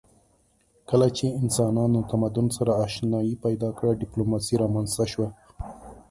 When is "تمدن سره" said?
2.11-2.71